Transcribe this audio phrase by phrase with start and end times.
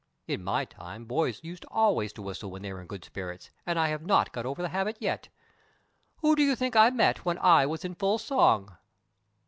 [0.27, 3.77] (In my time boys used always to whistle when they were in good spirits, and
[3.77, 5.29] I have not got over the habit yet.)
[6.21, 8.77] Who do you think I met when I was in full song?"